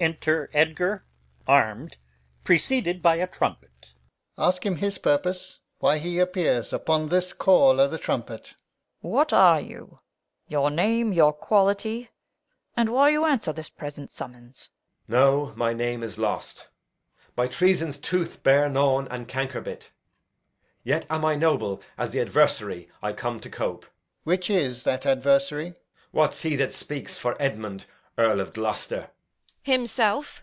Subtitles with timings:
[0.00, 1.04] Enter Edgar,
[1.46, 1.96] armed, at
[2.44, 3.92] the third sound, a Trumpet
[4.36, 4.44] before him.
[4.44, 4.48] Alb.
[4.48, 8.48] Ask him his purposes, why he appears Upon this call o' th' trumpet.
[8.48, 9.08] Her.
[9.08, 10.00] What are you?
[10.48, 12.10] Your name, your quality?
[12.76, 14.68] and why you answer This present summons?
[15.08, 15.12] Edg.
[15.12, 16.66] Know my name is lost;
[17.36, 19.92] By treason's tooth bare gnawn and canker bit.
[20.82, 23.84] Yet am I noble as the adversary I come to cope.
[23.84, 23.92] Alb.
[24.24, 25.68] Which is that adversary?
[25.70, 25.76] Edg.
[26.10, 27.86] What's he that speaks for Edmund
[28.18, 28.96] Earl of Gloucester?
[29.06, 29.10] Edm.
[29.66, 30.42] Himself.